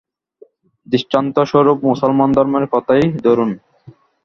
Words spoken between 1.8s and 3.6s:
মুসলমান ধর্মের কথাই ধরুন।